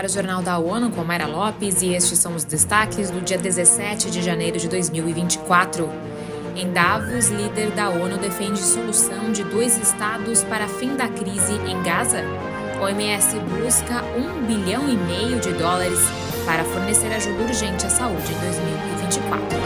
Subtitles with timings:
[0.00, 3.36] ar o Jornal da ONU com Mayra Lopes e estes são os destaques do dia
[3.36, 5.86] 17 de janeiro de 2024.
[6.56, 11.82] Em Davos, líder da ONU defende solução de dois estados para fim da crise em
[11.82, 12.22] Gaza.
[12.80, 15.98] OMS busca um bilhão e meio de dólares
[16.46, 19.58] para fornecer ajuda urgente à saúde em 2024.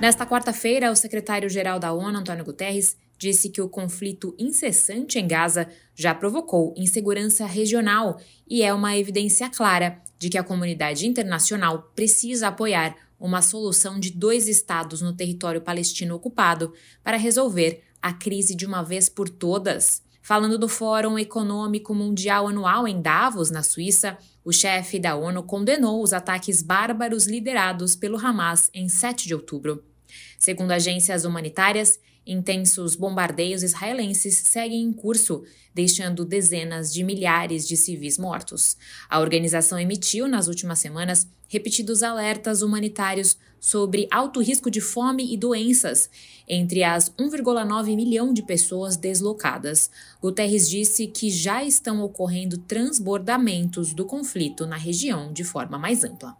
[0.00, 5.68] Nesta quarta-feira, o secretário-geral da ONU, Antônio Guterres, disse que o conflito incessante em Gaza
[5.94, 12.48] já provocou insegurança regional e é uma evidência clara de que a comunidade internacional precisa
[12.48, 16.72] apoiar uma solução de dois estados no território palestino ocupado
[17.04, 20.02] para resolver a crise de uma vez por todas.
[20.20, 26.02] Falando do Fórum Econômico Mundial Anual em Davos, na Suíça, o chefe da ONU condenou
[26.02, 29.91] os ataques bárbaros liderados pelo Hamas em 7 de outubro.
[30.38, 35.42] Segundo agências humanitárias, Intensos bombardeios israelenses seguem em curso,
[35.74, 38.76] deixando dezenas de milhares de civis mortos.
[39.10, 45.36] A organização emitiu, nas últimas semanas, repetidos alertas humanitários sobre alto risco de fome e
[45.36, 46.08] doenças
[46.48, 49.90] entre as 1,9 milhão de pessoas deslocadas.
[50.20, 56.36] Guterres disse que já estão ocorrendo transbordamentos do conflito na região de forma mais ampla.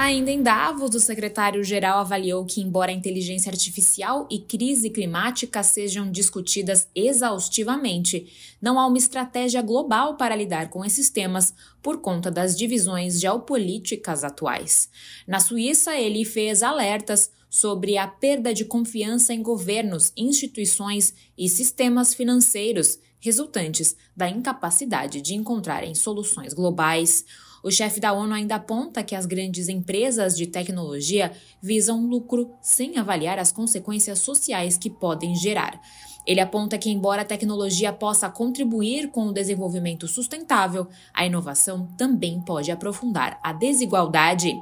[0.00, 6.08] Ainda em Davos, o secretário-geral avaliou que, embora a inteligência artificial e crise climática sejam
[6.08, 12.56] discutidas exaustivamente, não há uma estratégia global para lidar com esses temas por conta das
[12.56, 14.88] divisões geopolíticas atuais.
[15.26, 22.14] Na Suíça, ele fez alertas sobre a perda de confiança em governos, instituições e sistemas
[22.14, 27.24] financeiros resultantes da incapacidade de encontrarem soluções globais.
[27.62, 32.98] O chefe da ONU ainda aponta que as grandes empresas de tecnologia visam lucro sem
[32.98, 35.80] avaliar as consequências sociais que podem gerar.
[36.28, 42.38] Ele aponta que, embora a tecnologia possa contribuir com o desenvolvimento sustentável, a inovação também
[42.38, 44.52] pode aprofundar a desigualdade.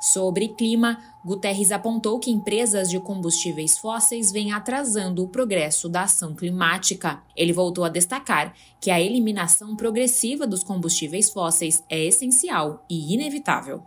[0.00, 6.34] Sobre clima, Guterres apontou que empresas de combustíveis fósseis vêm atrasando o progresso da ação
[6.34, 7.22] climática.
[7.36, 13.82] Ele voltou a destacar que a eliminação progressiva dos combustíveis fósseis é essencial e inevitável.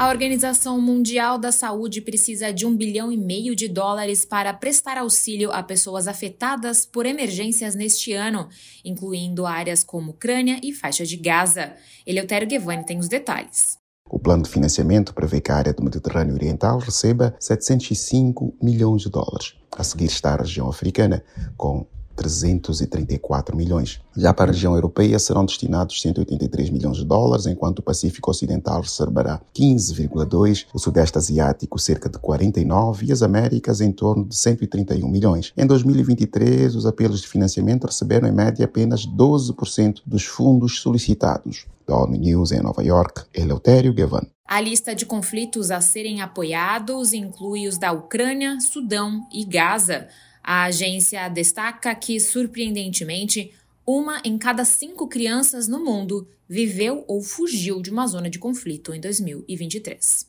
[0.00, 4.96] A Organização Mundial da Saúde precisa de um bilhão e meio de dólares para prestar
[4.96, 8.48] auxílio a pessoas afetadas por emergências neste ano,
[8.82, 11.74] incluindo áreas como Ucrânia e faixa de Gaza.
[12.06, 13.76] Eleutério Guevani tem os detalhes.
[14.08, 19.10] O plano de financiamento prevê que a área do Mediterrâneo Oriental receba 705 milhões de
[19.10, 19.54] dólares.
[19.76, 21.22] A seguir está a região africana,
[21.58, 24.00] com 334 milhões.
[24.16, 28.82] Já para a região europeia serão destinados 183 milhões de dólares, enquanto o Pacífico Ocidental
[28.82, 35.08] receberá 15,2, o Sudeste Asiático cerca de 49 e as Américas em torno de 131
[35.08, 35.52] milhões.
[35.56, 41.66] Em 2023, os apelos de financiamento receberam em média apenas 12% dos fundos solicitados.
[41.86, 44.26] Da ONU News em Nova York, Eleutério Gavan.
[44.46, 50.08] A lista de conflitos a serem apoiados inclui os da Ucrânia, Sudão e Gaza.
[50.42, 53.52] A agência destaca que, surpreendentemente,
[53.86, 58.94] uma em cada cinco crianças no mundo viveu ou fugiu de uma zona de conflito
[58.94, 60.28] em 2023.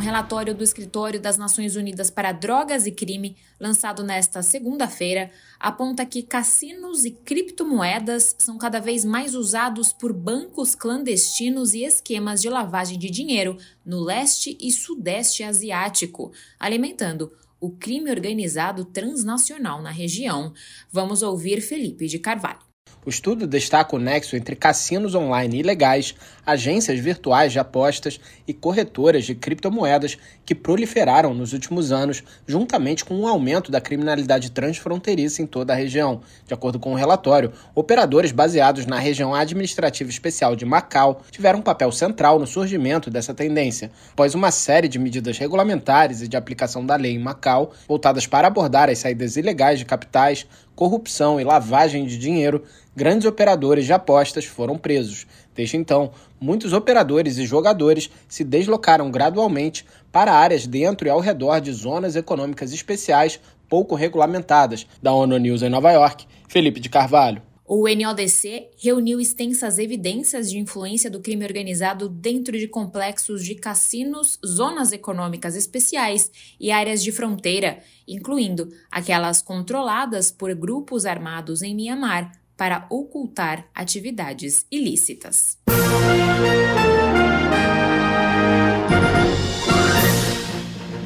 [0.00, 6.22] Relatório do Escritório das Nações Unidas para Drogas e Crime, lançado nesta segunda-feira, aponta que
[6.22, 12.98] cassinos e criptomoedas são cada vez mais usados por bancos clandestinos e esquemas de lavagem
[12.98, 20.52] de dinheiro no leste e sudeste asiático, alimentando o crime organizado transnacional na região.
[20.90, 22.69] Vamos ouvir Felipe de Carvalho.
[23.04, 29.24] O estudo destaca o nexo entre cassinos online ilegais, agências virtuais de apostas e corretoras
[29.24, 35.40] de criptomoedas que proliferaram nos últimos anos, juntamente com o um aumento da criminalidade transfronteiriça
[35.40, 36.20] em toda a região.
[36.46, 41.62] De acordo com o relatório, operadores baseados na região administrativa especial de Macau tiveram um
[41.62, 46.84] papel central no surgimento dessa tendência, após uma série de medidas regulamentares e de aplicação
[46.84, 50.46] da lei em Macau, voltadas para abordar as saídas ilegais de capitais,
[50.80, 52.64] corrupção e lavagem de dinheiro,
[52.96, 55.26] grandes operadores de apostas foram presos.
[55.54, 56.10] Desde então,
[56.40, 62.16] muitos operadores e jogadores se deslocaram gradualmente para áreas dentro e ao redor de zonas
[62.16, 63.38] econômicas especiais
[63.68, 64.86] pouco regulamentadas.
[65.02, 67.49] Da ONU News em Nova York, Felipe de Carvalho.
[67.72, 74.40] O NODC reuniu extensas evidências de influência do crime organizado dentro de complexos de cassinos,
[74.44, 77.78] zonas econômicas especiais e áreas de fronteira,
[78.08, 85.56] incluindo aquelas controladas por grupos armados em Mianmar para ocultar atividades ilícitas.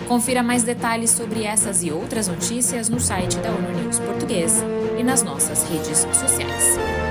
[0.07, 4.63] Confira mais detalhes sobre essas e outras notícias no site da ONU News Português
[4.99, 7.04] e nas nossas redes sociais.